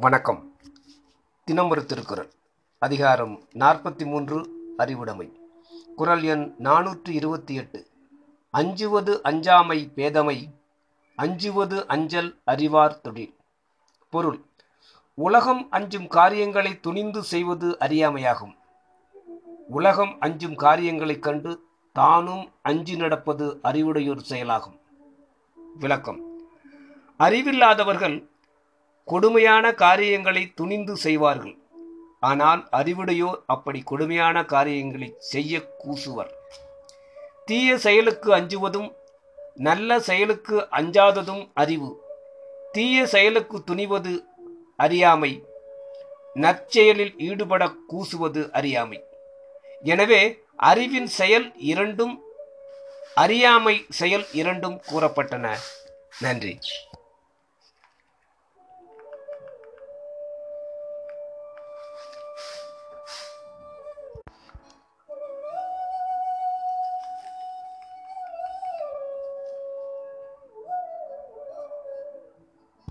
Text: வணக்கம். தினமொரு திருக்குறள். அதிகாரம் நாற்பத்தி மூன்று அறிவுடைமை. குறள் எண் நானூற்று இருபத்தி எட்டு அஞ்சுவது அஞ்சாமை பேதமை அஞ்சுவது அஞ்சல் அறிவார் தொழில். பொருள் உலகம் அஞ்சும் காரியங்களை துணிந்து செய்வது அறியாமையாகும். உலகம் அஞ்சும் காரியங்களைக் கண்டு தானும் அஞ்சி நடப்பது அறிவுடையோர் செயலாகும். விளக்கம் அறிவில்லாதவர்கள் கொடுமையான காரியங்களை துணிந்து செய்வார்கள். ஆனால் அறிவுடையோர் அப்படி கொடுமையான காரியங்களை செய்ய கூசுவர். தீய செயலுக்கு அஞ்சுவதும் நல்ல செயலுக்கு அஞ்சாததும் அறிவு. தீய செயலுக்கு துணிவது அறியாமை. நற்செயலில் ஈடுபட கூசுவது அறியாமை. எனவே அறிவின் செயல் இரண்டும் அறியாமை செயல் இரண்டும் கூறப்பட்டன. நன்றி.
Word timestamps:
வணக்கம். 0.00 0.56
தினமொரு 1.44 1.84
திருக்குறள். 1.84 2.32
அதிகாரம் 2.78 3.42
நாற்பத்தி 3.54 4.06
மூன்று 4.06 4.50
அறிவுடைமை. 4.76 5.40
குறள் 5.96 6.22
எண் 6.22 6.54
நானூற்று 6.62 7.08
இருபத்தி 7.08 7.54
எட்டு 7.54 7.86
அஞ்சுவது 8.50 9.22
அஞ்சாமை 9.22 9.90
பேதமை 9.96 10.48
அஞ்சுவது 11.16 11.86
அஞ்சல் 11.86 12.40
அறிவார் 12.44 13.00
தொழில். 13.00 13.36
பொருள் 14.10 14.40
உலகம் 15.14 15.70
அஞ்சும் 15.70 16.06
காரியங்களை 16.06 16.80
துணிந்து 16.80 17.22
செய்வது 17.22 17.76
அறியாமையாகும். 17.80 18.54
உலகம் 19.68 20.16
அஞ்சும் 20.20 20.54
காரியங்களைக் 20.54 21.22
கண்டு 21.22 21.64
தானும் 21.92 22.52
அஞ்சி 22.62 22.96
நடப்பது 22.96 23.60
அறிவுடையோர் 23.64 24.22
செயலாகும். 24.22 24.80
விளக்கம் 25.78 26.20
அறிவில்லாதவர்கள் 27.18 28.36
கொடுமையான 29.10 29.74
காரியங்களை 29.84 30.42
துணிந்து 30.58 30.94
செய்வார்கள். 31.04 31.56
ஆனால் 32.30 32.62
அறிவுடையோர் 32.78 33.40
அப்படி 33.54 33.80
கொடுமையான 33.90 34.36
காரியங்களை 34.54 35.08
செய்ய 35.32 35.60
கூசுவர். 35.82 36.32
தீய 37.48 37.68
செயலுக்கு 37.84 38.28
அஞ்சுவதும் 38.38 38.88
நல்ல 39.68 39.98
செயலுக்கு 40.08 40.56
அஞ்சாததும் 40.78 41.44
அறிவு. 41.62 41.90
தீய 42.72 43.06
செயலுக்கு 43.14 43.58
துணிவது 43.70 44.14
அறியாமை. 44.84 45.32
நற்செயலில் 46.44 47.14
ஈடுபட 47.28 47.64
கூசுவது 47.90 48.42
அறியாமை. 48.58 48.98
எனவே 49.92 50.22
அறிவின் 50.70 51.10
செயல் 51.18 51.48
இரண்டும் 51.72 52.14
அறியாமை 53.24 53.76
செயல் 54.00 54.26
இரண்டும் 54.40 54.76
கூறப்பட்டன. 54.90 55.46
நன்றி. 56.20 56.54